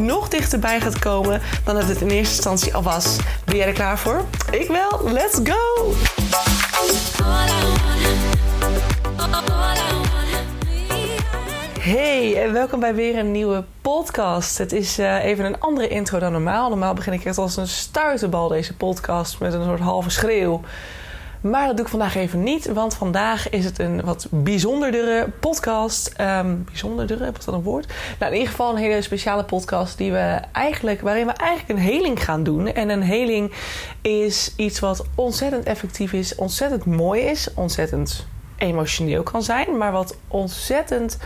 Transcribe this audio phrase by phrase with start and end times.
[0.00, 3.16] nog dichterbij gaat komen dan dat het in eerste instantie al was.
[3.44, 4.24] Ben jij er klaar voor?
[4.50, 5.12] Ik wel.
[5.12, 5.92] Let's go!
[11.80, 14.58] Hey en welkom bij weer een nieuwe podcast.
[14.58, 16.68] Het is uh, even een andere intro dan normaal.
[16.68, 20.60] Normaal begin ik echt als een stuiterbal deze podcast met een soort halve schreeuw.
[21.40, 26.14] Maar dat doe ik vandaag even niet, want vandaag is het een wat bijzonderdere podcast.
[26.20, 27.86] Um, bijzonderdere, was dat een woord?
[28.18, 31.86] Nou, in ieder geval een hele speciale podcast die we eigenlijk, waarin we eigenlijk een
[31.86, 32.72] heling gaan doen.
[32.72, 33.52] En een heling
[34.02, 40.16] is iets wat ontzettend effectief is, ontzettend mooi is, ontzettend emotioneel kan zijn, maar wat
[40.28, 41.18] ontzettend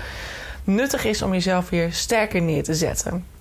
[0.64, 3.33] nuttig is om jezelf weer sterker neer te zetten.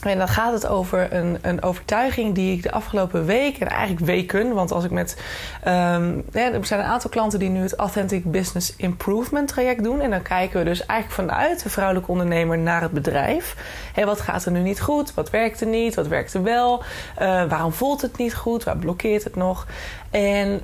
[0.00, 4.06] En dan gaat het over een, een overtuiging die ik de afgelopen week, en eigenlijk
[4.06, 5.16] weken, want als ik met.
[5.64, 10.00] Ja, er zijn een aantal klanten die nu het Authentic Business Improvement traject doen.
[10.00, 13.56] En dan kijken we dus eigenlijk vanuit de vrouwelijke ondernemer naar het bedrijf.
[13.94, 15.14] Hey, wat gaat er nu niet goed?
[15.14, 15.94] Wat werkt er niet?
[15.94, 16.82] Wat werkt er wel?
[17.20, 18.64] Uh, waarom voelt het niet goed?
[18.64, 19.66] Waar blokkeert het nog?
[20.10, 20.60] En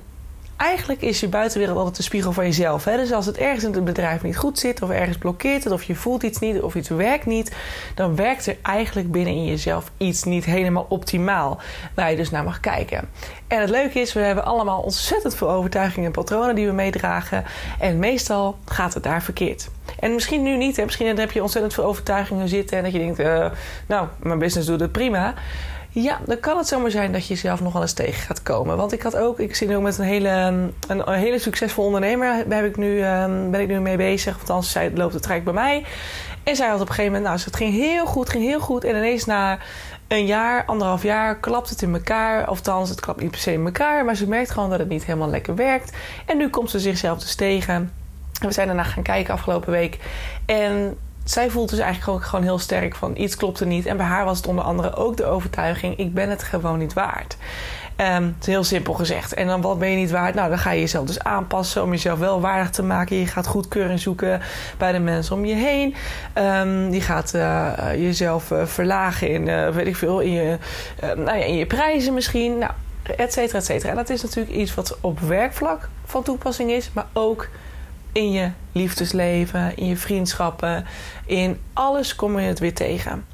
[0.57, 2.83] eigenlijk is je buitenwereld altijd de spiegel van jezelf.
[2.83, 2.97] Hè?
[2.97, 5.83] Dus als het ergens in het bedrijf niet goed zit, of ergens blokkeert het, of
[5.83, 7.55] je voelt iets niet, of iets werkt niet,
[7.95, 11.59] dan werkt er eigenlijk binnen in jezelf iets niet helemaal optimaal.
[11.93, 13.09] Waar je dus naar mag kijken.
[13.47, 17.43] En het leuke is, we hebben allemaal ontzettend veel overtuigingen en patronen die we meedragen.
[17.79, 19.69] En meestal gaat het daar verkeerd.
[19.99, 20.75] En misschien nu niet.
[20.75, 20.83] Hè?
[20.83, 23.45] Misschien heb je ontzettend veel overtuigingen zitten en dat je denkt, uh,
[23.87, 25.33] nou, mijn business doet het prima.
[26.01, 28.77] Ja, dan kan het zomaar zijn dat je jezelf nog wel eens tegen gaat komen.
[28.77, 30.29] Want ik had ook, ik zit nu met een hele,
[30.87, 32.45] een, hele succesvol ondernemer.
[32.49, 34.49] Heb ik nu, um, ben ik nu mee bezig.
[34.49, 35.85] Anders zij loopt het traject bij mij.
[36.43, 38.83] En zij had op een gegeven moment, nou, het ging heel goed, ging heel goed.
[38.83, 39.57] En ineens na
[40.07, 42.45] een jaar, anderhalf jaar, klapt het in elkaar.
[42.45, 44.05] Althans, het klapt niet per se in elkaar.
[44.05, 45.97] Maar ze merkt gewoon dat het niet helemaal lekker werkt.
[46.25, 47.73] En nu komt ze zichzelf dus tegen.
[48.41, 49.97] En we zijn daarna gaan kijken afgelopen week.
[50.45, 50.97] En
[51.29, 53.85] zij voelt dus eigenlijk ook gewoon heel sterk van iets klopt er niet.
[53.85, 56.93] En bij haar was het onder andere ook de overtuiging: ik ben het gewoon niet
[56.93, 57.37] waard.
[58.01, 59.33] Um, het is heel simpel gezegd.
[59.33, 60.35] En dan wat ben je niet waard?
[60.35, 63.15] Nou, dan ga je jezelf dus aanpassen om jezelf wel waardig te maken.
[63.15, 64.41] Je gaat goedkeuring zoeken
[64.77, 65.95] bij de mensen om je heen.
[66.35, 70.57] Um, je gaat uh, jezelf uh, verlagen in, uh, weet ik veel, in je,
[71.01, 72.57] nou ja, in je prijzen misschien.
[72.57, 72.71] Nou,
[73.17, 73.89] et cetera, et cetera.
[73.89, 77.47] En dat is natuurlijk iets wat op werkvlak van toepassing is, maar ook
[78.17, 80.85] in je liefdesleven, in je vriendschappen,
[81.25, 83.25] in alles kom je het weer tegen.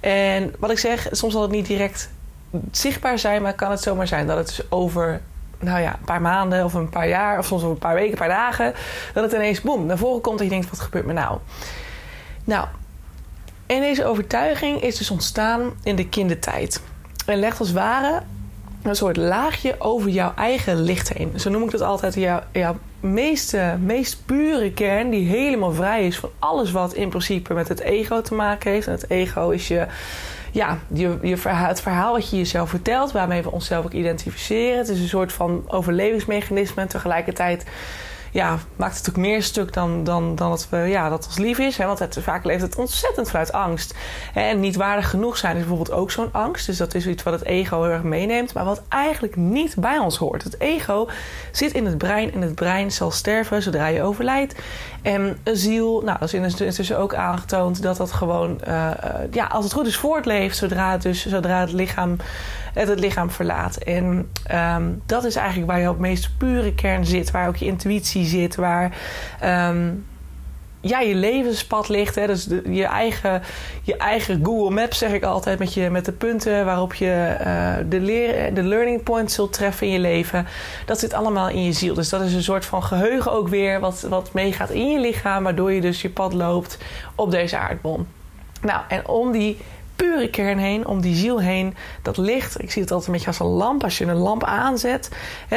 [0.00, 2.10] En wat ik zeg, soms zal het niet direct
[2.70, 5.20] zichtbaar zijn, maar kan het zomaar zijn dat het dus over
[5.58, 8.10] nou ja, een paar maanden of een paar jaar, of soms over een paar weken,
[8.10, 8.74] een paar dagen,
[9.14, 11.38] dat het ineens boem naar voren komt en je denkt: wat gebeurt me nou?
[12.44, 12.66] Nou,
[13.66, 16.82] en deze overtuiging is dus ontstaan in de kindertijd.
[17.26, 18.22] En legt als ware
[18.82, 21.40] een soort laagje over jouw eigen licht heen.
[21.40, 22.14] Zo noem ik dat altijd.
[22.14, 22.76] Jouw, jouw
[23.06, 27.80] meeste, meest pure kern, die helemaal vrij is van alles wat in principe met het
[27.80, 28.86] ego te maken heeft.
[28.86, 29.86] En het ego is je,
[30.52, 34.78] ja, je, je verhaal, het verhaal wat je jezelf vertelt, waarmee we onszelf ook identificeren.
[34.78, 37.64] Het is een soort van overlevingsmechanisme en tegelijkertijd
[38.36, 41.58] ja, maakt het ook meer stuk dan, dan, dan dat, we, ja, dat ons lief
[41.58, 41.76] is.
[41.76, 41.86] Hè?
[41.86, 43.94] Want het, vaak leeft het ontzettend vanuit angst.
[44.34, 46.66] En niet waardig genoeg zijn is bijvoorbeeld ook zo'n angst.
[46.66, 48.54] Dus dat is iets wat het ego heel erg meeneemt.
[48.54, 50.42] Maar wat eigenlijk niet bij ons hoort.
[50.42, 51.08] Het ego
[51.52, 52.32] zit in het brein.
[52.32, 54.54] En het brein zal sterven zodra je overlijdt.
[55.02, 58.90] En een ziel, nou, dat is intussen ook aangetoond dat dat gewoon, uh,
[59.30, 62.16] ja, als het goed is, voortleeft zodra dus, zodra het lichaam
[62.76, 63.76] het, het lichaam verlaat.
[63.76, 67.66] En um, dat is eigenlijk waar je op meest pure kern zit, waar ook je
[67.66, 68.96] intuïtie zit, waar.
[69.44, 70.04] Um,
[70.80, 72.14] ja, je levenspad ligt.
[72.14, 72.26] Hè?
[72.26, 73.42] Dus je, eigen,
[73.82, 77.90] je eigen Google Maps, zeg ik altijd, met, je, met de punten waarop je uh,
[77.90, 80.46] de, leer, de learning points zult treffen in je leven.
[80.86, 81.94] Dat zit allemaal in je ziel.
[81.94, 85.42] Dus dat is een soort van geheugen ook weer, wat, wat meegaat in je lichaam,
[85.42, 86.78] waardoor je dus je pad loopt
[87.14, 88.06] op deze aardbol.
[88.62, 89.56] Nou, en om die
[89.96, 91.74] pure kern heen, om die ziel heen.
[92.02, 93.84] Dat licht, ik zie het altijd een beetje als een lamp.
[93.84, 95.10] Als je een lamp aanzet,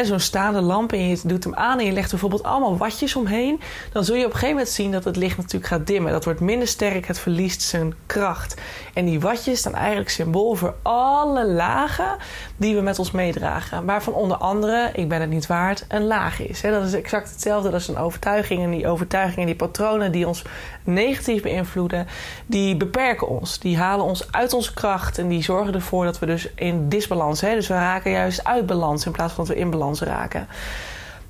[0.04, 3.60] zo'n staande lamp, en je doet hem aan en je legt bijvoorbeeld allemaal watjes omheen,
[3.92, 6.12] dan zul je op een gegeven moment zien dat het licht natuurlijk gaat dimmen.
[6.12, 8.62] Dat wordt minder sterk, het verliest zijn kracht.
[8.94, 12.18] En die watjes staan eigenlijk symbool voor alle lagen
[12.58, 13.86] die we met ons meedragen.
[13.86, 16.62] Waarvan onder andere, ik ben het niet waard, een laag is.
[16.62, 17.72] Dat is exact hetzelfde.
[17.72, 18.64] Is een overtuiging.
[18.64, 20.44] En die overtuigingen, die patronen die ons
[20.84, 22.08] negatief beïnvloeden,
[22.46, 23.60] die beperken ons.
[23.60, 25.18] Die halen ons uit onze kracht.
[25.18, 28.66] En die zorgen ervoor dat we dus in disbalans, hè, dus we raken juist uit
[28.66, 30.48] balans in plaats van dat we in balans raken.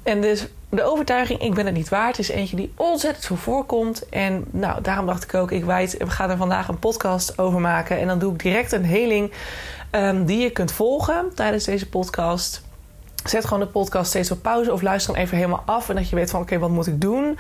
[0.04, 4.10] En dus de overtuiging, ik ben het niet waard, is eentje die ontzettend veel voorkomt.
[4.10, 7.60] En nou, daarom dacht ik ook, ik weet, we gaan er vandaag een podcast over
[7.60, 8.00] maken.
[8.00, 9.32] En dan doe ik direct een heling
[9.92, 12.62] um, die je kunt volgen tijdens deze podcast.
[13.24, 15.90] Zet gewoon de podcast steeds op pauze of luister hem even helemaal af.
[15.90, 17.38] En dat je weet van, oké, wat moet ik doen?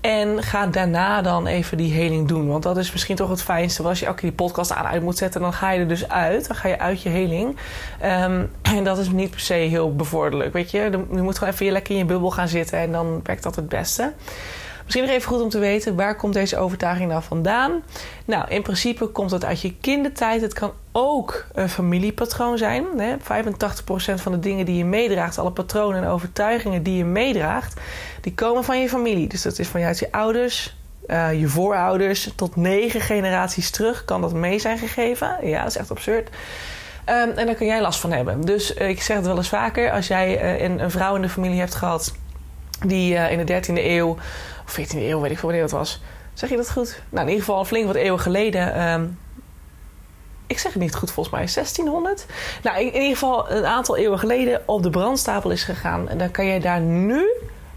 [0.00, 2.48] En ga daarna dan even die heling doen.
[2.48, 3.82] Want dat is misschien toch het fijnste.
[3.82, 6.08] Als je elke keer die podcast aan uit moet zetten, dan ga je er dus
[6.08, 6.46] uit.
[6.48, 7.56] Dan ga je uit je heling.
[8.04, 10.52] Um, en dat is niet per se heel bevorderlijk.
[10.52, 10.78] Weet je,
[11.12, 12.78] je moet gewoon even lekker in je bubbel gaan zitten.
[12.78, 14.12] En dan werkt dat het beste.
[14.84, 17.82] Misschien nog even goed om te weten, waar komt deze overtuiging nou vandaan?
[18.24, 20.40] Nou, in principe komt het uit je kindertijd.
[20.40, 22.84] Het kan ook een familiepatroon zijn.
[22.96, 23.16] Hè?
[23.16, 23.20] 85%
[24.14, 27.80] van de dingen die je meedraagt, alle patronen en overtuigingen die je meedraagt,
[28.20, 29.28] die komen van je familie.
[29.28, 30.76] Dus dat is van je ouders,
[31.06, 35.36] uh, je voorouders, tot negen generaties terug kan dat mee zijn gegeven.
[35.42, 36.28] Ja, dat is echt absurd.
[36.28, 38.40] Um, en daar kun jij last van hebben.
[38.40, 41.28] Dus uh, ik zeg het wel eens vaker: als jij uh, een, vrouw in de
[41.28, 42.14] familie hebt gehad
[42.86, 44.16] die in de 13e eeuw
[44.66, 46.00] 14e eeuw, weet ik veel wanneer dat was.
[46.34, 47.02] Zeg je dat goed?
[47.08, 48.82] Nou, in ieder geval flink wat eeuwen geleden.
[48.92, 49.18] Um,
[50.50, 52.26] ik zeg het niet goed volgens mij, 1600.
[52.62, 56.08] Nou, in, ieder geval een aantal eeuwen geleden op de brandstapel is gegaan.
[56.08, 57.28] En dan kan jij daar nu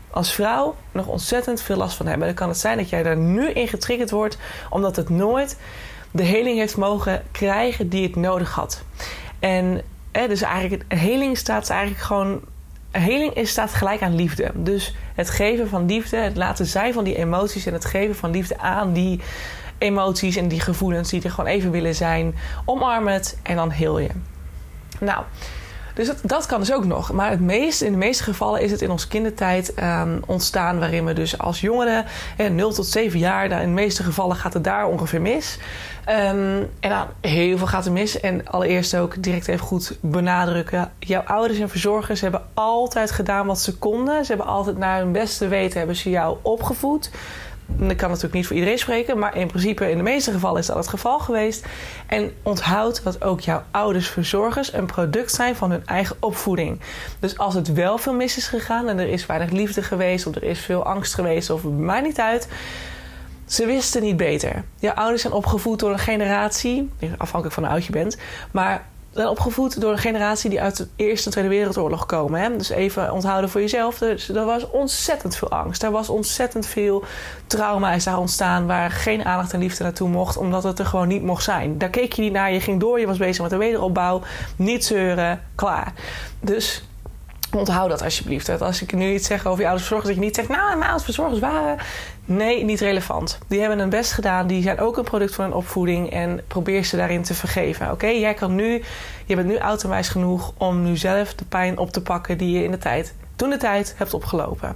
[0.10, 2.28] als vrouw nog ontzettend veel last van hebben.
[2.28, 4.38] Dan kan het zijn dat jij daar nu in getriggerd wordt,
[4.70, 5.58] omdat het nooit
[6.12, 8.84] de heling heeft mogen krijgen die het nodig had.
[9.40, 9.82] En
[10.12, 12.42] hè, dus eigenlijk, heling staat eigenlijk gewoon
[12.92, 14.52] heling is, staat gelijk aan liefde.
[14.54, 18.32] Dus het geven van liefde, het laten zijn van die emoties en het geven van
[18.32, 19.22] liefde aan die
[19.84, 22.36] emoties en die gevoelens die er gewoon even willen zijn.
[22.66, 24.10] Omarm het en dan heel je.
[25.00, 25.24] Nou,
[25.94, 27.12] dus dat, kan dus ook nog.
[27.12, 30.80] Maar het meest, in de meeste gevallen is het in onze kindertijd um, ontstaan...
[30.80, 32.06] waarin we dus als jongeren,
[32.38, 33.52] eh, 0 tot 7 jaar...
[33.52, 35.58] in de meeste gevallen gaat het daar ongeveer mis.
[36.10, 38.20] Um, en dan heel veel gaat er mis.
[38.20, 40.92] En allereerst ook direct even goed benadrukken...
[41.00, 44.26] jouw ouders en verzorgers hebben altijd gedaan wat ze konden.
[44.26, 47.12] Ze hebben altijd naar hun beste weten hebben ze jou opgevoed...
[47.80, 50.66] Ik kan natuurlijk niet voor iedereen spreken, maar in principe in de meeste gevallen is
[50.66, 51.66] dat het geval geweest.
[52.08, 56.80] En onthoud dat ook jouw ouders verzorgers een product zijn van hun eigen opvoeding.
[57.20, 60.36] Dus als het wel veel mis is gegaan en er is weinig liefde geweest of
[60.36, 62.48] er is veel angst geweest of het maakt niet uit.
[63.46, 64.64] Ze wisten niet beter.
[64.80, 68.18] Jouw ouders zijn opgevoed door een generatie, afhankelijk van hoe oud je bent,
[68.52, 72.42] maar opgevoed door een generatie die uit de Eerste en Tweede Wereldoorlog komen.
[72.42, 72.58] Hè?
[72.58, 73.98] Dus even onthouden voor jezelf.
[73.98, 75.84] Dus er was ontzettend veel angst.
[75.84, 77.04] Er was ontzettend veel
[77.48, 78.68] trauma is daar ontstaan...
[78.68, 80.38] waar geen aandacht en liefde naartoe mocht...
[80.38, 81.78] omdat het er gewoon niet mocht zijn.
[81.78, 84.22] Daar keek je niet naar, je ging door, je was bezig met de wederopbouw.
[84.56, 85.94] Niet zeuren, klaar.
[86.40, 86.84] Dus
[87.56, 88.46] onthoud dat alsjeblieft.
[88.46, 90.14] Dat als ik nu iets zeg over je ouders verzorgers...
[90.14, 91.78] dat je niet zegt, nou, mijn ouders verzorgers waren...
[92.26, 93.38] Nee, niet relevant.
[93.48, 94.48] Die hebben hun best gedaan.
[94.48, 96.12] Die zijn ook een product van hun opvoeding.
[96.12, 97.92] En probeer ze daarin te vergeven.
[97.92, 98.84] Oké, jij kan nu,
[99.26, 102.64] je bent nu oud genoeg om nu zelf de pijn op te pakken die je
[102.64, 104.76] in de tijd, toen de tijd, hebt opgelopen.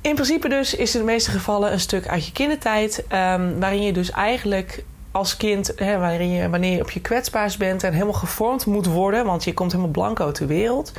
[0.00, 3.82] In principe dus is in de meeste gevallen een stuk uit je kindertijd, um, waarin
[3.82, 8.12] je dus eigenlijk als kind, waarin je, wanneer je op je kwetsbaars bent en helemaal
[8.12, 10.92] gevormd moet worden, want je komt helemaal blanco ter wereld,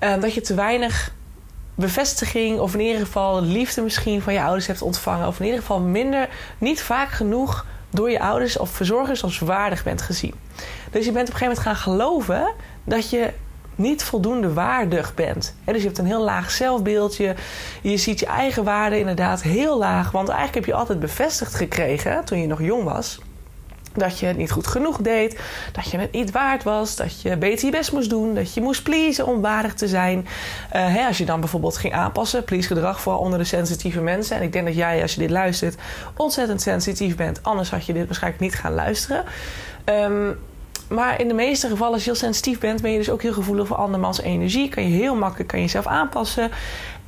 [0.00, 1.12] um, dat je te weinig
[1.74, 5.26] bevestiging of in ieder geval liefde misschien van je ouders hebt ontvangen.
[5.26, 9.84] Of in ieder geval minder, niet vaak genoeg door je ouders of verzorgers als waardig
[9.84, 10.34] bent gezien.
[10.90, 12.52] Dus je bent op een gegeven moment gaan geloven
[12.84, 13.32] dat je
[13.74, 15.54] niet voldoende waardig bent.
[15.64, 17.34] dus je hebt een heel laag zelfbeeldje.
[17.82, 20.10] Je ziet je eigen waarde inderdaad heel laag.
[20.10, 23.18] Want eigenlijk heb je altijd bevestigd gekregen toen je nog jong was
[23.98, 25.40] dat je het niet goed genoeg deed,
[25.72, 28.60] dat je het niet waard was, dat je beter je best moest doen, dat je
[28.60, 30.18] moest pleasen om waardig te zijn.
[30.18, 30.24] Uh,
[30.94, 34.36] hè, als je dan bijvoorbeeld ging aanpassen, please gedrag vooral onder de sensitieve mensen.
[34.36, 35.76] En ik denk dat jij, als je dit luistert,
[36.16, 37.42] ontzettend sensitief bent.
[37.42, 39.24] Anders had je dit waarschijnlijk niet gaan luisteren.
[39.84, 40.38] Um,
[40.88, 43.32] maar in de meeste gevallen, als je heel sensitief bent, ben je dus ook heel
[43.32, 44.68] gevoelig voor andermans energie.
[44.68, 46.50] Kan je heel makkelijk kan je jezelf aanpassen.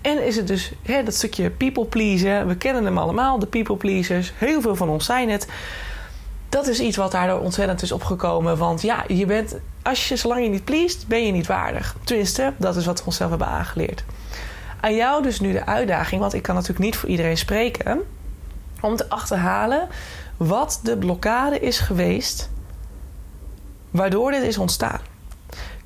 [0.01, 2.47] En is het dus hè, dat stukje people pleasen.
[2.47, 4.33] We kennen hem allemaal, de people pleasers.
[4.37, 5.49] Heel veel van ons zijn het
[6.51, 8.57] dat is iets wat daardoor ontzettend is opgekomen.
[8.57, 11.97] Want ja, je bent, als je, zolang je niet pleest, ben je niet waardig.
[12.05, 14.05] Tenminste, dat is wat we onszelf hebben aangeleerd.
[14.81, 18.03] Aan jou dus nu de uitdaging, want ik kan natuurlijk niet voor iedereen spreken,
[18.81, 19.89] om te achterhalen
[20.37, 22.51] wat de blokkade is geweest
[23.91, 25.01] waardoor dit is ontstaan.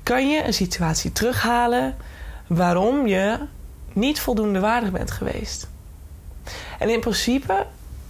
[0.03, 1.95] Kan je een situatie terughalen
[2.47, 3.37] waarom je
[3.93, 5.67] niet voldoende waardig bent geweest?
[6.79, 7.65] En in principe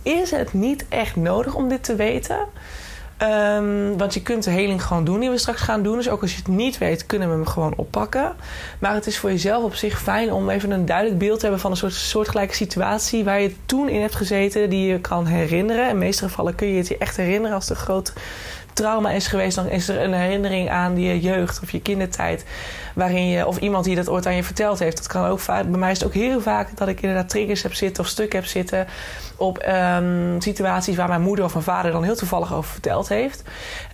[0.06, 2.38] is het niet echt nodig om dit te weten.
[3.18, 5.96] Ehm, want je kunt de heling gewoon doen die we straks gaan doen.
[5.96, 8.36] Dus ook als je het niet weet, kunnen we hem gewoon oppakken.
[8.80, 11.62] Maar het is voor jezelf op zich fijn om even een duidelijk beeld te hebben
[11.62, 15.84] van een soort soortgelijke situatie waar je toen in hebt gezeten, die je kan herinneren.
[15.84, 18.14] In de meeste gevallen kun je het je echt herinneren als de groot
[18.76, 22.46] trauma is geweest, dan is er een herinnering aan je jeugd of je kindertijd.
[22.96, 24.98] Waarin je, of iemand die dat ooit aan je verteld heeft.
[24.98, 25.70] Dat kan ook vaak.
[25.70, 28.40] Bij mij is het ook heel vaak dat ik inderdaad triggers heb zitten of stukken
[28.40, 28.88] heb zitten.
[29.36, 33.44] op um, situaties waar mijn moeder of mijn vader dan heel toevallig over verteld heeft.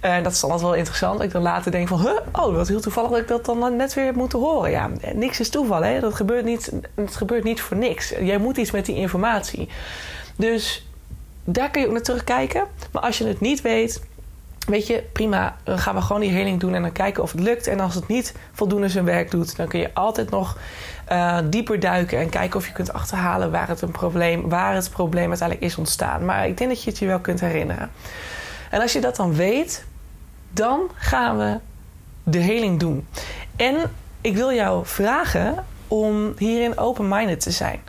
[0.01, 1.17] En dat is dan altijd wel interessant.
[1.17, 3.75] Dat ik dan later denk van, huh, oh, wat heel toevallig dat ik dat dan
[3.75, 4.71] net weer heb moeten horen.
[4.71, 5.99] Ja, niks is toeval, hè.
[5.99, 8.13] Dat gebeurt niet, het gebeurt niet voor niks.
[8.21, 9.69] Jij moet iets met die informatie.
[10.35, 10.85] Dus
[11.43, 12.63] daar kun je ook naar terugkijken.
[12.91, 14.01] Maar als je het niet weet,
[14.67, 17.41] weet je, prima, dan gaan we gewoon die heling doen en dan kijken of het
[17.41, 17.67] lukt.
[17.67, 20.57] En als het niet voldoende zijn werk doet, dan kun je altijd nog
[21.11, 24.89] uh, dieper duiken en kijken of je kunt achterhalen waar het, een probleem, waar het
[24.89, 26.25] probleem uiteindelijk is ontstaan.
[26.25, 27.91] Maar ik denk dat je het je wel kunt herinneren.
[28.69, 29.85] En als je dat dan weet,
[30.49, 31.57] dan gaan we
[32.23, 33.07] de heling doen.
[33.55, 33.75] En
[34.21, 37.79] ik wil jou vragen om hierin open-minded te zijn.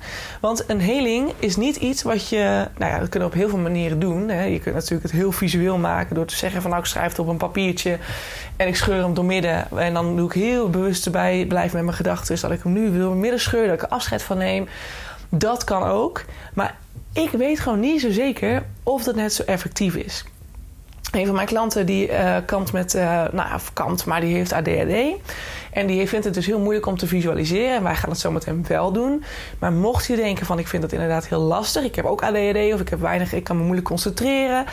[0.40, 2.68] Want een heling is niet iets wat je...
[2.78, 4.28] Nou ja, dat kunnen we op heel veel manieren doen.
[4.28, 4.42] Hè.
[4.44, 6.14] Je kunt natuurlijk het heel visueel maken...
[6.14, 7.98] door te zeggen van nou, ik schrijf het op een papiertje...
[8.56, 9.66] en ik scheur hem door midden.
[9.78, 11.44] En dan doe ik heel bewust erbij...
[11.48, 13.68] blijf met mijn gedachten dat ik hem nu wil midden scheuren...
[13.68, 14.68] dat ik er afscheid van neem.
[15.28, 16.24] Dat kan ook.
[16.54, 16.76] Maar
[17.12, 20.24] ik weet gewoon niet zo zeker of dat net zo effectief is.
[21.12, 24.52] Een van mijn klanten die uh, kant met, uh, nou ja, kant, maar die heeft
[24.52, 24.94] ADHD.
[25.72, 27.76] En die vindt het dus heel moeilijk om te visualiseren.
[27.76, 29.24] En wij gaan het zo meteen wel doen.
[29.58, 31.84] Maar mocht je denken van ik vind dat inderdaad heel lastig.
[31.84, 34.64] Ik heb ook ADHD of ik heb weinig, ik kan me moeilijk concentreren.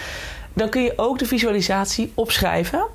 [0.54, 2.86] Dan kun je ook de visualisatie opschrijven.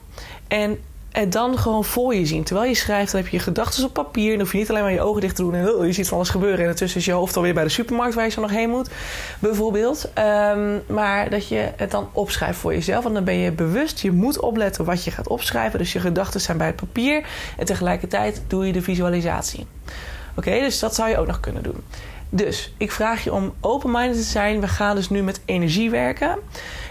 [0.49, 0.79] En
[1.15, 2.45] en dan gewoon voor je zien.
[2.45, 4.31] Terwijl je schrijft, dan heb je je gedachten op papier.
[4.31, 6.09] Dan hoef je niet alleen maar je ogen dicht te doen en oh, je ziet
[6.09, 6.65] van alles gebeuren.
[6.65, 8.91] En intussen is je hoofd alweer bij de supermarkt waar je zo nog heen moet,
[9.39, 10.11] bijvoorbeeld.
[10.19, 13.05] Um, maar dat je het dan opschrijft voor jezelf.
[13.05, 14.01] En dan ben je bewust.
[14.01, 15.79] Je moet opletten wat je gaat opschrijven.
[15.79, 17.27] Dus je gedachten zijn bij het papier.
[17.57, 19.67] En tegelijkertijd doe je de visualisatie.
[20.37, 21.85] Oké, dus dat zou je ook nog kunnen doen.
[22.29, 24.61] Dus ik vraag je om open-minded te zijn.
[24.61, 26.39] We gaan dus nu met energie werken.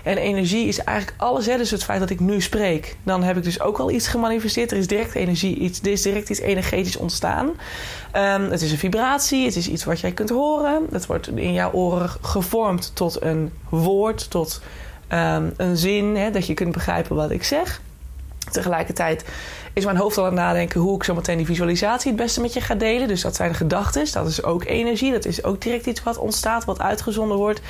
[0.04, 1.46] En energie is eigenlijk alles.
[1.46, 1.58] Hè?
[1.58, 4.72] Dus het feit dat ik nu spreek, dan heb ik dus ook al iets gemanifesteerd.
[4.72, 7.48] Er is direct energie, iets, er is direct iets energetisch ontstaan.
[7.48, 10.88] Um, het is een vibratie, het is iets wat jij kunt horen.
[10.92, 14.62] Het wordt in jouw oren gevormd tot een woord, tot
[15.10, 16.32] um, een zin, hè?
[16.32, 17.82] dat je kunt begrijpen wat ik zeg.
[18.52, 19.26] Tegelijkertijd
[19.74, 22.42] is mijn hoofd al aan het nadenken hoe ik zo meteen die visualisatie het beste
[22.42, 23.08] met je ga delen.
[23.08, 24.12] Dus dat zijn gedachten.
[24.12, 25.12] Dat is ook energie.
[25.12, 27.62] Dat is ook direct iets wat ontstaat, wat uitgezonden wordt.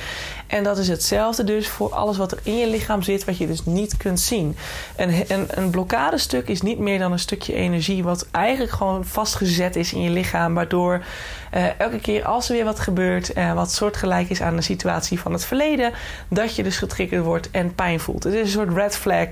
[0.46, 3.46] En dat is hetzelfde dus voor alles wat er in je lichaam zit, wat je
[3.46, 4.56] dus niet kunt zien.
[4.96, 9.76] Een, een, een blokkadestuk is niet meer dan een stukje energie, wat eigenlijk gewoon vastgezet
[9.76, 10.54] is in je lichaam.
[10.54, 11.02] Waardoor
[11.54, 15.20] uh, elke keer als er weer wat gebeurt, uh, wat soortgelijk is aan de situatie
[15.20, 15.92] van het verleden,
[16.28, 18.24] dat je dus getriggerd wordt en pijn voelt.
[18.24, 19.28] Het is een soort red flag.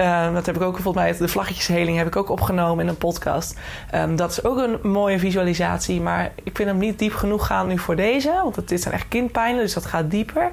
[0.00, 2.96] Uh, dat heb ik ook volgens mij, de vlaggetjesheling heb ik ook opgenomen in een
[2.96, 3.58] podcast.
[3.94, 7.66] Um, dat is ook een mooie visualisatie, maar ik vind hem niet diep genoeg gaan
[7.66, 8.40] nu voor deze.
[8.42, 10.50] Want dit zijn echt kindpijnen, dus dat gaat dieper.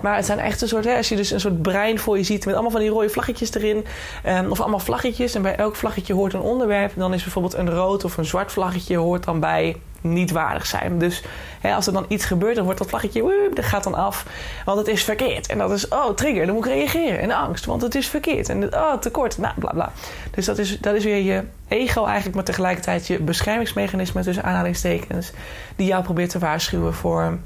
[0.00, 2.24] Maar het zijn echt een soort, hè, als je dus een soort brein voor je
[2.24, 3.84] ziet met allemaal van die rode vlaggetjes erin.
[4.26, 6.92] Um, of allemaal vlaggetjes en bij elk vlaggetje hoort een onderwerp.
[6.96, 10.98] Dan is bijvoorbeeld een rood of een zwart vlaggetje hoort dan bij niet waardig zijn.
[10.98, 11.22] Dus
[11.60, 14.26] hè, als er dan iets gebeurt, dan wordt dat vlaggetje, woep, dat gaat dan af.
[14.64, 15.46] Want het is verkeerd.
[15.46, 17.20] En dat is, oh, trigger, dan moet ik reageren.
[17.20, 18.48] En angst, want het is verkeerd.
[18.48, 19.92] En oh, tekort, nou, bla bla.
[20.30, 25.32] Dus dat is, dat is weer je ego eigenlijk, maar tegelijkertijd je beschermingsmechanisme tussen aanhalingstekens,
[25.76, 27.38] die jou probeert te waarschuwen voor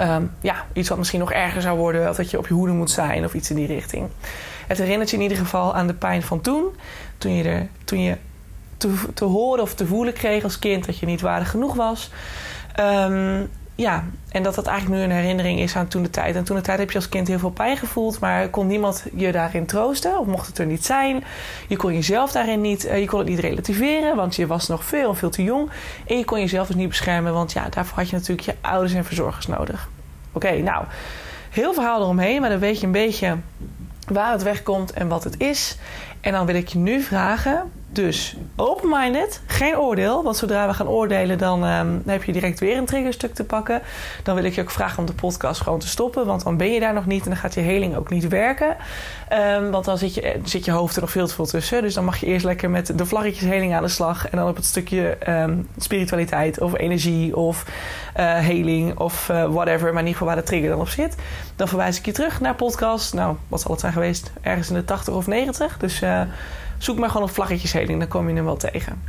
[0.00, 2.72] um, ja, iets wat misschien nog erger zou worden, of dat je op je hoede
[2.72, 4.08] moet zijn of iets in die richting.
[4.66, 6.64] Het herinnert je in ieder geval aan de pijn van toen,
[7.18, 8.16] toen je, er, toen je
[8.78, 12.10] te, te horen of te voelen kreeg als kind dat je niet waardig genoeg was.
[12.80, 16.36] Um, ja, en dat dat eigenlijk nu een herinnering is aan toen de tijd.
[16.36, 19.04] En toen de tijd heb je als kind heel veel pijn gevoeld, maar kon niemand
[19.14, 21.24] je daarin troosten of mocht het er niet zijn.
[21.68, 24.84] Je kon jezelf daarin niet, uh, je kon het niet relativeren, want je was nog
[24.84, 25.70] veel, veel te jong.
[26.06, 28.92] En je kon jezelf dus niet beschermen, want ja, daarvoor had je natuurlijk je ouders
[28.92, 29.88] en verzorgers nodig.
[30.32, 30.84] Oké, nou,
[31.50, 33.36] heel verhaal eromheen, maar dan weet je een beetje
[34.08, 35.76] waar het wegkomt en wat het is.
[36.20, 40.22] En dan wil ik je nu vragen, dus open-minded, geen oordeel.
[40.22, 43.82] Want zodra we gaan oordelen, dan, um, heb je direct weer een triggerstuk te pakken.
[44.22, 46.26] Dan wil ik je ook vragen om de podcast gewoon te stoppen.
[46.26, 48.76] Want dan ben je daar nog niet en dan gaat je heling ook niet werken.
[49.56, 51.82] Um, want dan zit je, eh, zit je hoofd er nog veel te veel tussen.
[51.82, 54.28] Dus dan mag je eerst lekker met de vlaggetjesheling aan de slag.
[54.28, 57.64] En dan op het stukje um, spiritualiteit of energie of
[58.16, 59.92] uh, heling of uh, whatever.
[59.92, 61.16] Maar in ieder geval waar de trigger dan op zit.
[61.56, 63.14] Dan verwijs ik je terug naar podcast.
[63.14, 64.32] Nou, wat zal het zijn geweest?
[64.40, 65.78] Ergens in de 80 of 90.
[65.78, 66.02] Dus...
[66.78, 69.02] Zoek maar gewoon op vlaggetjesheling, dan kom je hem wel tegen.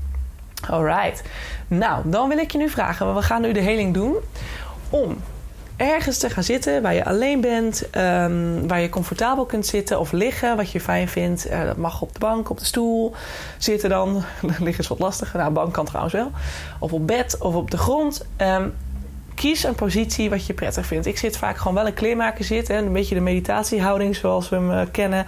[0.69, 1.23] Alright.
[1.67, 4.15] Nou, dan wil ik je nu vragen, we gaan nu de heling doen
[4.89, 5.17] om
[5.79, 10.11] ergens te gaan zitten waar je alleen bent, ehm, waar je comfortabel kunt zitten of
[10.11, 11.51] liggen, wat je fijn vindt.
[11.51, 13.13] Uh, dat mag op de bank, op de stoel
[13.57, 14.23] zitten dan.
[14.59, 16.31] liggen is wat lastiger, nou, bank kan trouwens wel.
[16.79, 18.25] Of op bed of op de grond.
[18.37, 18.73] Um,
[19.39, 21.05] kies een positie wat je prettig vindt.
[21.05, 22.75] Ik zit vaak gewoon wel in kleermaker zitten.
[22.75, 25.25] Een beetje de meditatiehouding zoals we hem uh, kennen.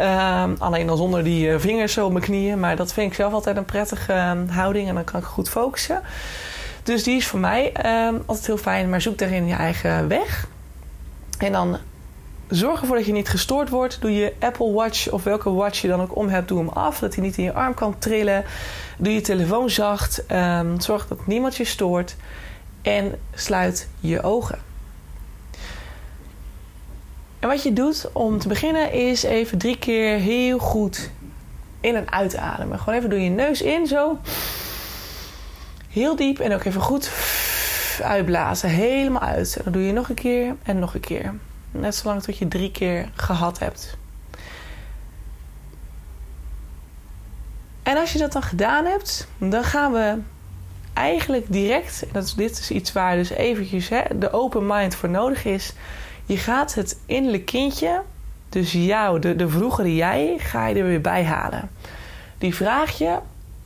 [0.00, 2.60] Uh, alleen dan zonder die uh, vingers zo op mijn knieën.
[2.60, 4.88] Maar dat vind ik zelf altijd een prettige uh, houding.
[4.88, 6.02] En dan kan ik goed focussen.
[6.82, 8.90] Dus die is voor mij ehm, altijd heel fijn.
[8.90, 10.46] Maar zoek daarin je eigen weg.
[11.38, 11.78] En dan
[12.48, 14.00] zorg ervoor dat je niet gestoord wordt.
[14.00, 16.98] Doe je Apple Watch of welke watch je dan ook om hebt, doe hem af.
[16.98, 18.44] Dat hij niet in je arm kan trillen.
[18.98, 20.24] Doe je telefoon zacht.
[20.78, 22.16] Zorg dat niemand je stoort
[22.86, 24.58] en sluit je ogen.
[27.38, 31.10] En wat je doet om te beginnen is even drie keer heel goed
[31.80, 32.78] in en uitademen.
[32.78, 34.18] Gewoon even door je neus in, zo.
[35.88, 37.10] Heel diep en ook even goed
[38.02, 38.68] uitblazen.
[38.68, 39.56] Helemaal uit.
[39.56, 41.34] En dan doe je nog een keer en nog een keer.
[41.70, 43.96] Net zolang tot je drie keer gehad hebt.
[47.82, 50.18] En als je dat dan gedaan hebt, dan gaan we
[50.96, 55.08] eigenlijk direct, en dat dit is iets waar dus eventjes hè, de open mind voor
[55.08, 55.72] nodig is.
[56.26, 58.02] Je gaat het innerlijk kindje,
[58.48, 61.70] dus jou, de, de vroegere jij, ga je er weer bij halen.
[62.38, 63.18] Die vraag je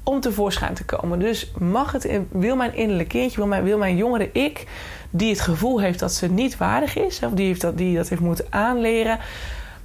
[0.03, 1.19] om tevoorschijn te komen.
[1.19, 4.67] Dus mag het, wil mijn innerlijk kindje, wil mijn, wil mijn jongere ik,
[5.11, 8.09] die het gevoel heeft dat ze niet waardig is, of die, heeft dat, die dat
[8.09, 9.19] heeft moeten aanleren,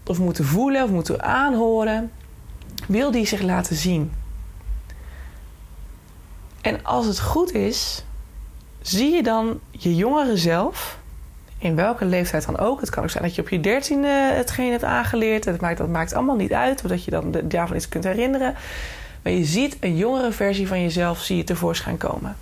[0.05, 2.11] of moeten voelen, of moeten aanhoren,
[2.87, 4.11] wil die zich laten zien?
[6.65, 8.03] En als het goed is,
[8.81, 10.97] zie je dan je jongere zelf,
[11.57, 12.79] in welke leeftijd dan ook.
[12.79, 15.43] Het kan ook zijn dat je op je dertiende hetgeen hebt aangeleerd.
[15.43, 18.55] Dat maakt, dat maakt allemaal niet uit, omdat je dan daarvan iets kunt herinneren.
[19.21, 22.37] Maar je ziet een jongere versie van jezelf zie je tevoorschijn komen.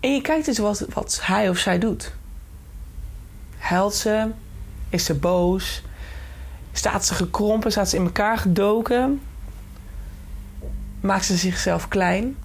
[0.00, 2.12] En je kijkt eens wat, wat hij of zij doet.
[3.58, 4.30] Huilt ze?
[4.88, 5.82] Is ze boos?
[6.72, 7.70] Staat ze gekrompen?
[7.70, 9.20] Staat ze in elkaar gedoken?
[11.00, 12.36] Maakt ze zichzelf klein.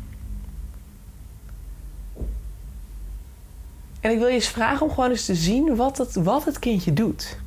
[4.00, 6.60] En ik wil je eens vragen om gewoon eens te zien wat het, wat het
[6.60, 7.38] kindje doet.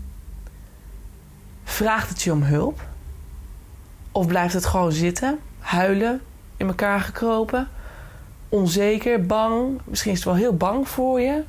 [1.64, 2.86] Vraagt het je om hulp?
[4.12, 6.20] Of blijft het gewoon zitten, huilen,
[6.56, 7.68] in elkaar gekropen,
[8.48, 9.80] onzeker, bang?
[9.84, 11.44] Misschien is het wel heel bang voor je.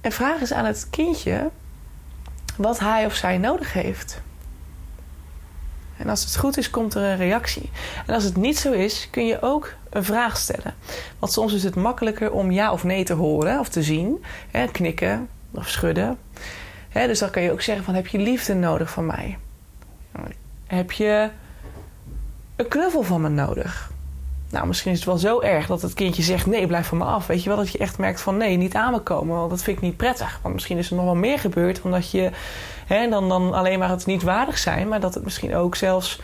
[0.00, 1.50] En vraag eens aan het kindje
[2.58, 4.20] wat hij of zij nodig heeft.
[5.96, 7.70] En als het goed is, komt er een reactie.
[8.06, 10.74] En als het niet zo is, kun je ook een vraag stellen.
[11.18, 14.24] Want soms is het makkelijker om ja of nee te horen of te zien.
[14.50, 16.18] Hè, knikken of schudden.
[16.88, 19.38] Hè, dus dan kan je ook zeggen van heb je liefde nodig van mij?
[20.66, 21.30] Heb je
[22.56, 23.90] een knuffel van me nodig?
[24.50, 27.04] Nou, misschien is het wel zo erg dat het kindje zegt: nee, blijf van me
[27.04, 27.26] af.
[27.26, 29.62] Weet je wel, dat je echt merkt van nee, niet aan me komen, want dat
[29.62, 30.38] vind ik niet prettig.
[30.42, 32.30] Want misschien is er nog wel meer gebeurd, omdat je
[32.86, 36.20] hè, dan, dan alleen maar het niet waardig zijn, maar dat het misschien ook zelfs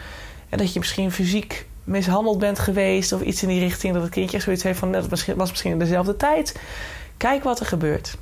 [0.49, 4.13] hè, dat je misschien fysiek mishandeld bent geweest of iets in die richting, dat het
[4.13, 5.07] kindje zoiets heeft van dat
[5.37, 6.61] was misschien in dezelfde tijd.
[7.17, 8.17] Kijk wat er gebeurt.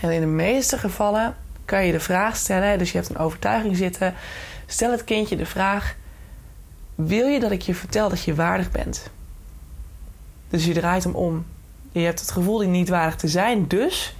[0.00, 3.76] En in de meeste gevallen kan je de vraag stellen, dus je hebt een overtuiging
[3.76, 4.14] zitten,
[4.66, 5.94] stel het kindje de vraag
[6.94, 9.10] wil je dat ik je vertel dat je waardig bent?
[10.48, 11.46] Dus je draait hem om.
[11.92, 14.14] Je hebt het gevoel die niet waardig te zijn, dus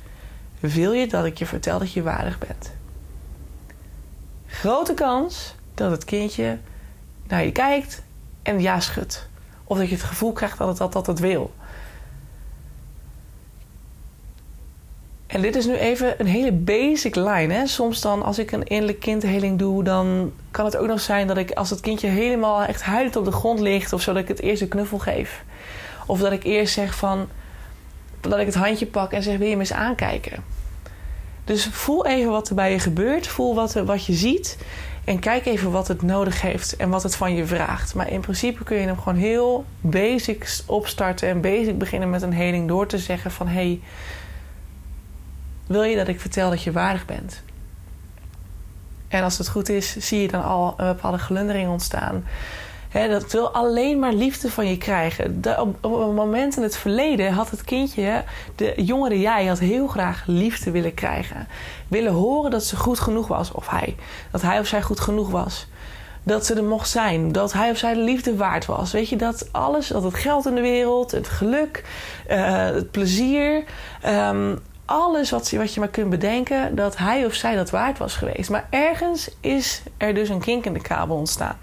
[0.61, 2.72] wil je dat ik je vertel dat je waardig bent?
[4.46, 6.58] Grote kans dat het kindje
[7.26, 8.02] naar je kijkt
[8.42, 9.28] en ja schudt.
[9.64, 11.54] Of dat je het gevoel krijgt dat het dat, dat het wil.
[15.33, 17.53] En dit is nu even een hele basic line.
[17.55, 17.66] Hè?
[17.66, 21.37] Soms dan, als ik een innerlijk kindheling doe, dan kan het ook nog zijn dat
[21.37, 24.29] ik, als het kindje helemaal echt huilend op de grond ligt, of zo, dat ik
[24.29, 25.45] het eerst een knuffel geef.
[26.07, 27.29] Of dat ik eerst zeg van,
[28.21, 30.45] dat ik het handje pak en zeg, wil je me eens aankijken?
[31.45, 34.59] Dus voel even wat er bij je gebeurt, voel wat, wat je ziet.
[35.05, 37.95] En kijk even wat het nodig heeft en wat het van je vraagt.
[37.95, 42.33] Maar in principe kun je hem gewoon heel basic opstarten en basic beginnen met een
[42.33, 43.81] heling door te zeggen van hé, hey,
[45.72, 47.42] wil je dat ik vertel dat je waardig bent?
[49.12, 52.24] En als het goed is, zie je dan al een bepaalde glundering ontstaan.
[52.92, 55.42] dat wil alleen maar liefde van je krijgen.
[55.58, 58.24] op, op, een moment in het verleden had het kindje,
[58.56, 61.48] de jongere jij, had heel graag liefde willen krijgen.
[61.88, 63.96] Willen horen dat ze goed genoeg was, of hij.
[64.30, 65.66] Dat hij of zij goed genoeg was.
[66.22, 67.32] Dat ze er mocht zijn.
[67.32, 68.92] Dat hij of zij de liefde waard was.
[68.92, 71.85] Weet je, dat alles, dat het geld in de wereld, het geluk,
[72.30, 73.64] uh, het plezier,
[74.06, 78.16] um, alles wat, wat je maar kunt bedenken, dat hij of zij dat waard was
[78.16, 78.51] geweest.
[78.51, 81.59] Maar ergens is er dus een kink in de kabel ontstaan.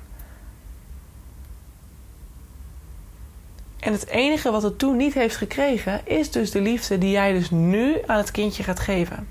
[3.80, 7.34] En het enige wat het toen niet heeft gekregen, is dus de liefde die jij
[7.34, 9.28] dus nu aan het kindje gaat geven.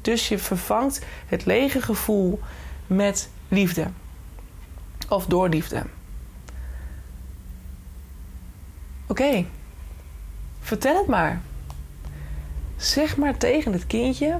[0.00, 2.40] Dus je vervangt het lege gevoel
[2.86, 3.86] met liefde.
[5.08, 5.82] Of door liefde.
[9.06, 9.44] Oké,
[10.60, 11.40] vertel het maar.
[12.82, 14.38] Zeg maar tegen het kindje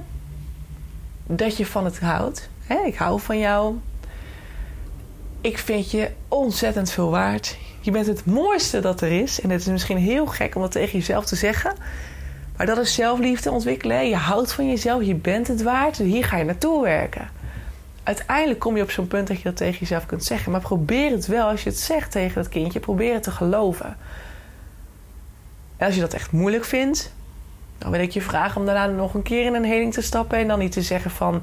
[1.27, 2.49] dat je van het houdt.
[2.85, 3.75] ik hou van jou.
[5.41, 7.57] Ik vind je ontzettend veel waard.
[7.79, 9.41] Je bent het mooiste dat er is.
[9.41, 11.73] En het is misschien heel gek om dat tegen jezelf te zeggen.
[12.57, 14.09] Maar dat is zelfliefde ontwikkelen.
[14.09, 15.97] Je houdt van jezelf, je bent het waard.
[15.97, 17.29] Hier ga je naartoe werken.
[18.03, 20.51] Uiteindelijk kom je op zo'n punt dat je dat tegen jezelf kunt zeggen.
[20.51, 23.97] Maar probeer het wel, als je het zegt tegen dat kindje, probeer het te geloven.
[25.77, 27.11] En als je dat echt moeilijk vindt,
[27.83, 30.37] dan wil ik je vragen om daarna nog een keer in een heling te stappen.
[30.37, 31.41] En dan niet te zeggen van,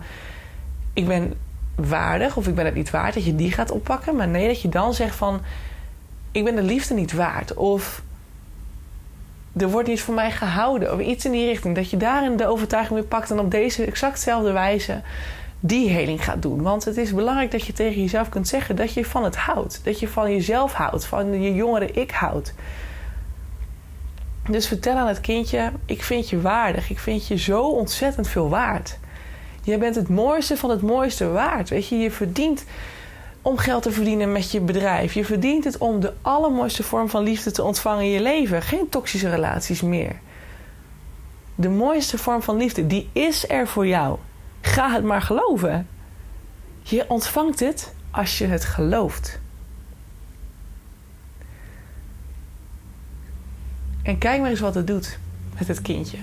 [0.92, 1.34] ik ben
[1.74, 3.14] waardig of ik ben het niet waard.
[3.14, 4.16] Dat je die gaat oppakken.
[4.16, 5.40] Maar nee, dat je dan zegt van,
[6.32, 7.54] ik ben de liefde niet waard.
[7.54, 8.02] Of
[9.56, 10.92] er wordt niet voor mij gehouden.
[10.92, 11.74] Of iets in die richting.
[11.74, 15.00] Dat je daarin de overtuiging weer pakt en op deze exactzelfde wijze
[15.60, 16.62] die heling gaat doen.
[16.62, 19.80] Want het is belangrijk dat je tegen jezelf kunt zeggen dat je van het houdt.
[19.84, 22.54] Dat je van jezelf houdt, van je jongere ik houdt.
[24.50, 26.90] Dus vertel aan het kindje: ik vind je waardig.
[26.90, 28.98] Ik vind je zo ontzettend veel waard.
[29.62, 31.68] Je bent het mooiste van het mooiste waard.
[31.68, 32.64] Weet je, je verdient
[33.42, 35.12] om geld te verdienen met je bedrijf.
[35.12, 38.62] Je verdient het om de allermooiste vorm van liefde te ontvangen in je leven.
[38.62, 40.18] Geen toxische relaties meer.
[41.54, 44.18] De mooiste vorm van liefde, die is er voor jou.
[44.60, 45.88] Ga het maar geloven.
[46.82, 49.40] Je ontvangt het als je het gelooft.
[54.02, 55.18] En kijk maar eens wat het doet
[55.58, 56.18] met het kindje.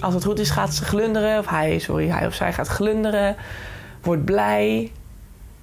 [0.00, 1.38] Als het goed is, gaat ze glunderen.
[1.38, 3.36] Of hij, sorry, hij of zij gaat glunderen.
[4.02, 4.92] Wordt blij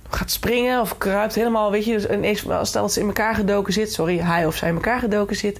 [0.09, 3.93] gaat springen of kruipt helemaal, weet je, dus stel dat ze in elkaar gedoken zit,
[3.93, 5.59] sorry, hij of zij in elkaar gedoken zit,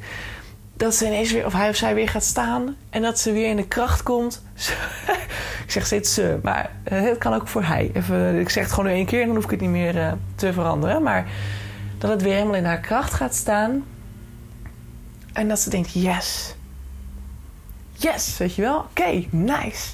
[0.77, 3.49] dat ze ineens weer, of hij of zij weer gaat staan en dat ze weer
[3.49, 4.43] in de kracht komt.
[5.65, 7.91] ik zeg steeds ze, maar eh, het kan ook voor hij.
[7.93, 10.11] Even, ik zeg het gewoon één keer en dan hoef ik het niet meer uh,
[10.35, 11.03] te veranderen.
[11.03, 11.27] Maar
[11.97, 13.83] dat het weer helemaal in haar kracht gaat staan.
[15.35, 16.55] En dat ze denkt, yes.
[17.93, 18.77] Yes, weet je wel?
[18.77, 19.89] Oké, nice.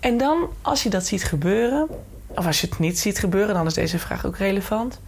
[0.00, 1.88] En dan, als je dat ziet gebeuren,
[2.26, 5.00] of als je het niet ziet gebeuren, dan is deze vraag ook relevant.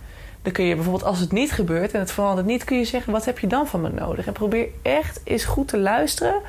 [0.42, 3.12] Dan kun je bijvoorbeeld, als het niet gebeurt en het verandert niet, kun je zeggen:
[3.12, 4.26] wat heb je dan van me nodig?
[4.26, 6.40] En probeer echt eens goed te luisteren.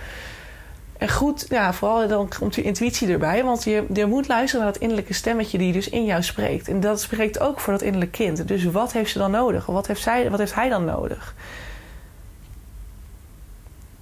[0.98, 3.44] En goed, ja, vooral dan komt je intuïtie erbij.
[3.44, 6.68] Want je, je moet luisteren naar dat innerlijke stemmetje die dus in jou spreekt.
[6.68, 8.48] En dat spreekt ook voor dat innerlijke kind.
[8.48, 9.66] Dus wat heeft ze dan nodig?
[9.66, 11.36] Wat heeft, zij, wat heeft hij dan nodig?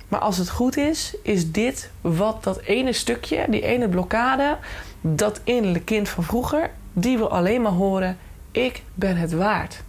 [0.08, 4.58] Maar als het goed is, is dit wat dat ene stukje, die ene blokkade,
[5.02, 8.18] dat innerlijke kind van vroeger, die wil alleen maar horen:
[8.52, 9.84] ik ben het waard.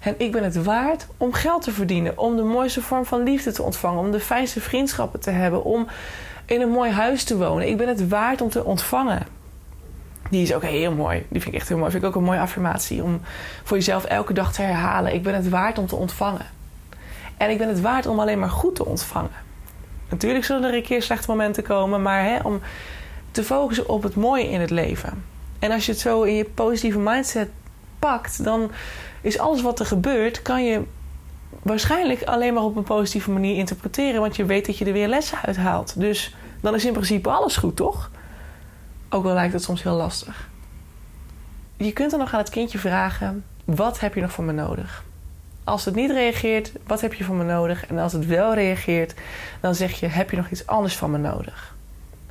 [0.00, 3.52] En ik ben het waard om geld te verdienen, om de mooiste vorm van liefde
[3.52, 5.86] te ontvangen, om de fijnste vriendschappen te hebben, om
[6.44, 7.68] in een mooi huis te wonen.
[7.68, 9.26] Ik ben het waard om te ontvangen.
[10.30, 11.26] Die is ook heel mooi.
[11.28, 11.90] Die vind ik echt heel mooi.
[11.90, 13.20] Vind ik ook een mooie affirmatie om
[13.64, 15.14] voor jezelf elke dag te herhalen.
[15.14, 16.46] Ik ben het waard om te ontvangen.
[17.36, 19.48] En ik ben het waard om alleen maar goed te ontvangen.
[20.08, 22.60] Natuurlijk zullen er een keer slechte momenten komen, maar hè, om
[23.30, 25.24] te focussen op het mooie in het leven.
[25.58, 27.48] En als je het zo in je positieve mindset
[27.98, 28.70] pakt, dan
[29.20, 30.82] is alles wat er gebeurt, kan je
[31.62, 35.08] waarschijnlijk alleen maar op een positieve manier interpreteren, want je weet dat je er weer
[35.08, 36.00] lessen uit haalt.
[36.00, 38.10] Dus dan is in principe alles goed, toch?
[39.08, 40.48] Ook al lijkt het soms heel lastig.
[41.76, 45.04] Je kunt dan nog aan het kindje vragen: wat heb je nog van me nodig?
[45.64, 47.86] Als het niet reageert, wat heb je van me nodig?
[47.86, 49.14] En als het wel reageert,
[49.60, 51.74] dan zeg je: heb je nog iets anders van me nodig?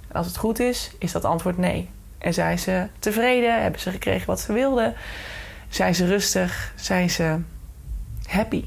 [0.08, 1.90] En als het goed is, is dat antwoord nee.
[2.18, 3.62] En zijn ze tevreden?
[3.62, 4.96] Hebben ze gekregen wat ze wilden?
[5.70, 6.74] Zijn ze rustig?
[6.76, 7.40] Zijn ze
[8.28, 8.66] happy?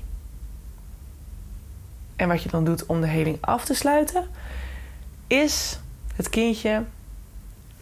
[2.17, 4.27] En wat je dan doet om de heling af te sluiten,
[5.27, 5.81] is
[6.15, 6.83] het kindje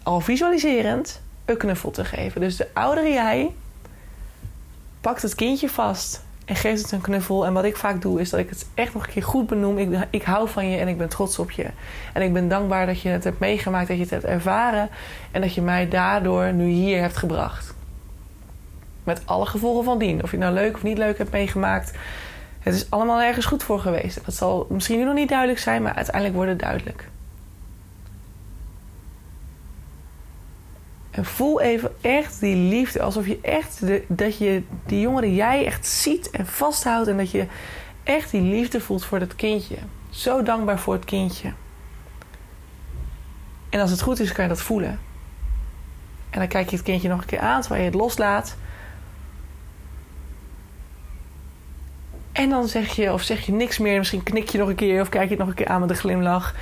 [0.03, 2.41] al visualiserend een knuffel te geven.
[2.41, 3.55] Dus de oudere jij
[5.01, 7.47] pakt het kindje vast en geeft het een knuffel.
[7.47, 9.79] En wat ik vaak doe, is dat ik het echt nog een keer goed benoem.
[9.79, 11.67] Ik, ik hou van je en ik ben trots op je.
[12.13, 14.89] En ik ben dankbaar dat je het hebt meegemaakt, dat je het hebt ervaren.
[15.31, 17.75] En dat je mij daardoor nu hier hebt gebracht.
[19.11, 20.23] Met alle gevolgen van dien.
[20.23, 21.93] Of je nou leuk of niet leuk hebt meegemaakt.
[22.59, 24.25] Het is allemaal ergens goed voor geweest.
[24.25, 27.09] Dat zal misschien nu nog niet duidelijk zijn, maar uiteindelijk wordt het duidelijk.
[31.11, 33.03] En voel even echt die liefde.
[33.03, 37.09] Alsof je echt de, dat je die jongere jij echt ziet en vasthoudt.
[37.09, 37.47] En dat je
[38.03, 39.77] echt die liefde voelt voor dat kindje.
[40.11, 41.53] Zo dankbaar voor het kindje.
[43.69, 45.01] En als het goed is, kan je dat voelen.
[46.31, 48.57] En dan kijk je het kindje nog een keer aan terwijl je het loslaat.
[52.33, 53.99] En dan zeg je of zeg je niks meer.
[53.99, 55.91] Misschien knik je nog een keer of kijk je het nog een keer aan met
[55.91, 56.55] een glimlach.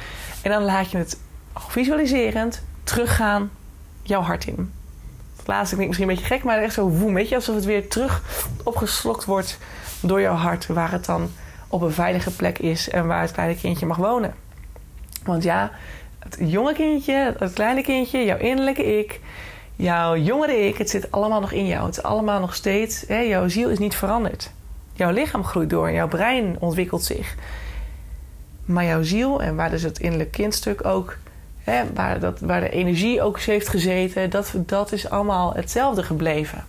[0.43, 1.19] En dan laat je het
[1.55, 3.51] visualiserend teruggaan
[4.03, 4.73] jouw hart in.
[5.37, 7.15] Het laatste klinkt misschien een beetje gek, maar echt zo woem.
[7.15, 8.23] Weet je, alsof het weer terug
[8.63, 9.59] opgeslokt wordt
[10.01, 10.67] door jouw hart.
[10.67, 11.31] Waar het dan
[11.69, 14.35] op een veilige plek is en waar het kleine kindje mag wonen.
[15.25, 15.71] Want ja,
[16.19, 19.21] het jonge kindje, het kleine kindje, jouw innerlijke ik,
[19.77, 21.87] jouw jongere ik, het zit allemaal nog in jou.
[21.87, 24.51] Het is allemaal nog steeds, hè, jouw ziel is niet veranderd.
[24.99, 27.35] Jouw lichaam groeit door, jouw brein ontwikkelt zich.
[28.65, 31.17] Maar jouw ziel, en waar dus het innerlijke kindstuk ook,
[31.65, 36.65] hè, waar, dat, waar de energie ook heeft gezeten, dat, dat is allemaal hetzelfde gebleven.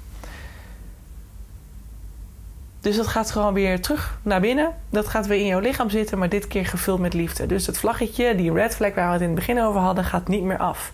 [2.79, 4.73] Dus dat gaat gewoon weer terug naar binnen.
[4.89, 7.45] Dat gaat weer in jouw lichaam zitten, maar dit keer gevuld met liefde.
[7.45, 10.27] Dus het vlaggetje, die red flag waar we het in het begin over hadden, gaat
[10.27, 10.93] niet meer af.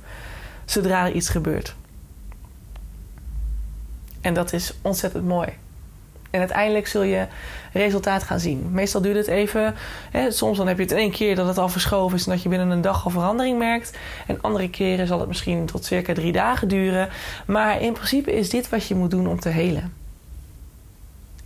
[0.65, 1.75] Zodra er iets gebeurt.
[4.21, 5.49] En dat is ontzettend mooi.
[6.35, 7.25] En uiteindelijk zul je
[7.73, 8.67] resultaat gaan zien.
[8.71, 9.75] Meestal duurt het even.
[10.11, 12.31] Hè, soms dan heb je het in één keer dat het al verschoven is en
[12.31, 13.97] dat je binnen een dag al verandering merkt.
[14.27, 17.09] En andere keren zal het misschien tot circa drie dagen duren.
[17.45, 19.93] Maar in principe is dit wat je moet doen om te helen.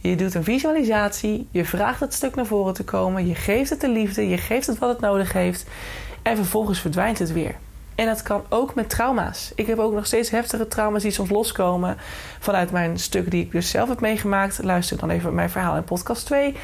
[0.01, 3.81] Je doet een visualisatie, je vraagt het stuk naar voren te komen, je geeft het
[3.81, 5.65] de liefde, je geeft het wat het nodig heeft
[6.21, 7.55] en vervolgens verdwijnt het weer.
[7.99, 9.51] En dat kan ook met trauma's.
[9.55, 11.97] Ik heb ook nog steeds heftige trauma's die soms loskomen
[12.39, 14.63] vanuit mijn stuk die ik dus zelf heb meegemaakt.
[14.63, 16.55] Luister dan even mijn verhaal in podcast 2,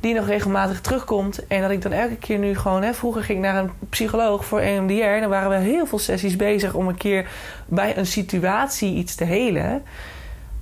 [0.00, 1.46] die nog regelmatig terugkomt.
[1.46, 4.44] En dat ik dan elke keer nu gewoon, hè, vroeger ging ik naar een psycholoog
[4.44, 5.20] voor EMDR.
[5.20, 7.28] Dan waren we heel veel sessies bezig om een keer
[7.66, 9.82] bij een situatie iets te helen.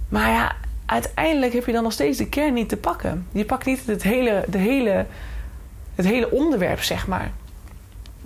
[0.09, 0.53] Maar ja,
[0.87, 3.27] uiteindelijk heb je dan nog steeds de kern niet te pakken.
[3.33, 5.07] Je pakt niet het hele, de hele,
[5.95, 7.31] het hele onderwerp, zeg maar.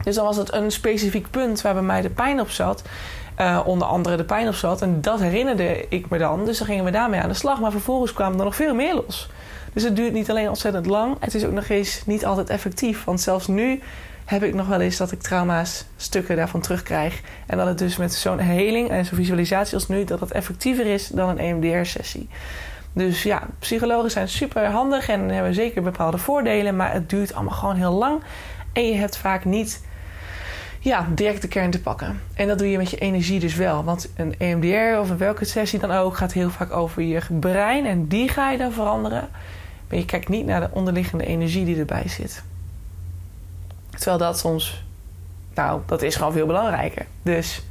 [0.03, 2.83] Dus dan was het een specifiek punt waar bij mij de pijn op zat.
[3.41, 4.83] Uh, onder andere de pijn op zat.
[4.83, 6.45] En dat herinnerde ik me dan.
[6.45, 7.61] Dus dan gingen we daarmee aan de slag.
[7.61, 9.29] Maar vervolgens kwamen er nog veel meer los.
[9.73, 11.17] Dus het duurt niet alleen ontzettend lang.
[11.21, 13.05] Het is ook nog eens niet altijd effectief.
[13.05, 13.81] Want zelfs nu
[14.25, 17.21] heb ik nog wel eens dat ik trauma's, stukken daarvan terugkrijg.
[17.47, 20.87] En dat het dus met zo'n heling en zo'n visualisatie als nu, dat het effectiever
[20.87, 22.29] is dan een EMDR-sessie.
[22.93, 27.55] Dus ja, psychologen zijn super handig en hebben zeker bepaalde voordelen, maar het duurt allemaal
[27.55, 28.23] gewoon heel lang.
[28.73, 29.81] En je hebt vaak niet
[30.81, 32.21] ja, direct de kern te pakken.
[32.35, 33.85] En dat doe je met je energie dus wel.
[33.85, 37.87] Want een EMDR of een welke sessie dan ook gaat heel vaak over je brein
[37.87, 39.29] en die ga je dan veranderen.
[39.89, 42.43] Maar je kijkt niet naar de onderliggende energie die erbij zit.
[43.91, 44.85] Terwijl dat soms,
[45.55, 47.07] nou, dat is gewoon veel belangrijker.
[47.23, 47.63] Dus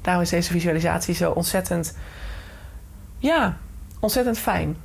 [0.00, 1.96] daarom is deze visualisatie zo ontzettend,
[3.18, 3.56] ja,
[4.00, 4.76] ontzettend fijn.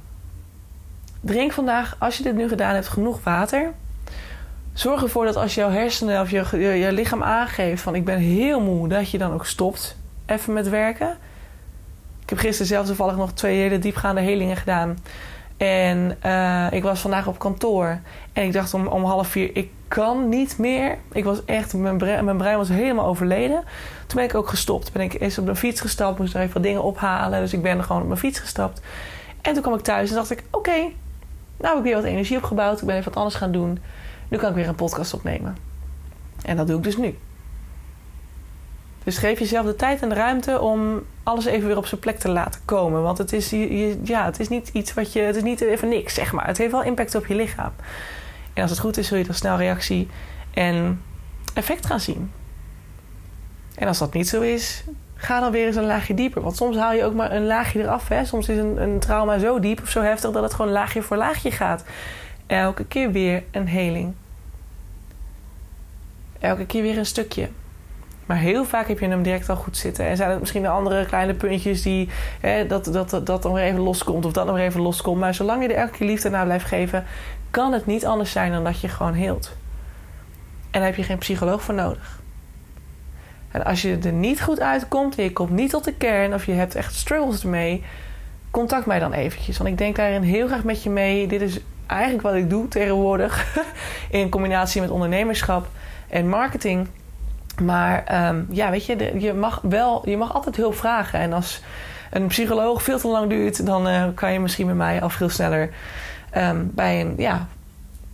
[1.21, 3.73] Drink vandaag, als je dit nu gedaan hebt, genoeg water.
[4.73, 8.62] Zorg ervoor dat als jouw hersenen of je, je, lichaam aangeeft van ik ben heel
[8.62, 11.17] moe, dat je dan ook stopt even met werken.
[12.23, 14.97] Ik heb gisteren zelf toevallig nog twee hele diepgaande helingen gedaan.
[15.57, 17.99] En uh, ik was vandaag op kantoor.
[18.34, 20.97] En ik dacht om, om half vier, ik kan niet meer.
[21.12, 23.63] Ik was echt, mijn brein, mijn brein was helemaal overleden.
[24.07, 24.91] Toen ben ik ook gestopt.
[24.91, 27.39] Ben ik eerst op de fiets gestapt, moest nog even wat dingen ophalen.
[27.39, 28.81] Dus ik ben er gewoon op mijn fiets gestapt.
[29.41, 30.77] En toen kwam ik thuis en dacht ik, oké,
[31.57, 32.79] nou heb ik weer wat energie opgebouwd.
[32.79, 33.79] Ik ben even wat anders gaan doen.
[34.32, 35.58] Nu kan ik weer een podcast opnemen.
[36.41, 37.17] En dat doe ik dus nu.
[39.04, 42.20] Dus geef jezelf de tijd en de ruimte om alles even weer op zijn plek
[42.20, 43.02] te laten komen.
[43.02, 43.50] Want het is,
[44.04, 45.20] ja, het is niet iets wat je.
[45.20, 46.48] Het is niet even niks, zeg maar.
[46.48, 47.72] Het heeft wel impact op je lichaam.
[48.54, 50.08] En als het goed is, zul je dan snel reactie
[50.54, 51.02] en
[51.54, 52.32] effect gaan zien.
[53.76, 54.84] En als dat niet zo is,
[55.15, 56.41] ga dan weer eens een laagje dieper.
[56.41, 58.08] Want soms haal je ook maar een laagje eraf.
[58.08, 58.26] Hè?
[58.26, 61.17] Soms is een, een trauma zo diep of zo heftig dat het gewoon laagje voor
[61.17, 61.84] laagje gaat.
[62.52, 64.14] Elke keer weer een heling.
[66.40, 67.50] Elke keer weer een stukje.
[68.26, 70.06] Maar heel vaak heb je hem direct al goed zitten.
[70.06, 72.10] En zijn het misschien de andere kleine puntjes die
[72.40, 75.20] hè, dat, dat, dat, dan weer even loskomt of dat weer even loskomt.
[75.20, 77.06] Maar zolang je er elke keer liefde naar blijft geven,
[77.50, 79.56] kan het niet anders zijn dan dat je gewoon heelt.
[80.72, 82.22] En daar heb je geen psycholoog voor nodig.
[83.52, 86.46] En als je er niet goed uitkomt en je komt niet tot de kern of
[86.46, 87.84] je hebt echt struggles ermee,
[88.50, 89.58] contact mij dan eventjes.
[89.58, 91.28] Want ik denk daarin heel graag met je mee.
[91.28, 91.60] Dit is
[91.91, 93.58] eigenlijk wat ik doe tegenwoordig
[94.10, 95.67] in combinatie met ondernemerschap
[96.10, 96.88] en marketing.
[97.62, 101.19] Maar um, ja, weet je, je mag wel, je mag altijd hulp vragen.
[101.19, 101.62] En als
[102.12, 105.30] een psycholoog veel te lang duurt, dan uh, kan je misschien bij mij al veel
[105.30, 105.69] sneller
[106.38, 107.47] um, bij, een, ja,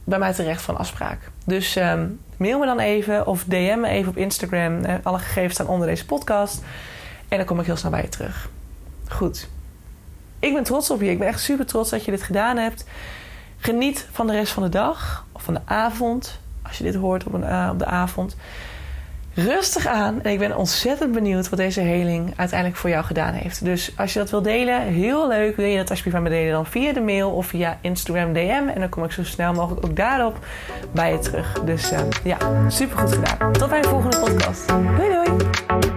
[0.04, 1.20] bij mij terecht van afspraak.
[1.46, 4.86] Dus um, mail me dan even of DM me even op Instagram.
[4.86, 6.64] Uh, alle gegevens staan onder deze podcast.
[7.28, 8.50] En dan kom ik heel snel bij je terug.
[9.08, 9.48] Goed.
[10.40, 11.10] Ik ben trots op je.
[11.10, 12.86] Ik ben echt super trots dat je dit gedaan hebt.
[13.58, 16.40] Geniet van de rest van de dag of van de avond.
[16.62, 18.36] Als je dit hoort op, een, uh, op de avond.
[19.34, 20.22] rustig aan.
[20.22, 23.64] En ik ben ontzettend benieuwd wat deze heling uiteindelijk voor jou gedaan heeft.
[23.64, 25.56] Dus als je dat wil delen, heel leuk.
[25.56, 28.68] Wil je dat alsjeblieft van me delen dan via de mail of via Instagram DM.
[28.74, 30.46] En dan kom ik zo snel mogelijk ook daarop
[30.92, 31.62] bij je terug.
[31.66, 32.38] Dus uh, ja,
[32.70, 33.54] super goed gedaan.
[33.54, 34.68] Tot bij de volgende podcast.
[34.68, 35.97] Doei doei!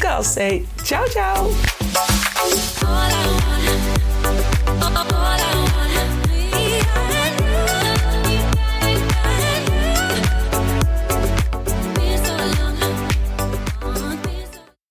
[0.00, 1.50] Girls Say tchau, tchau!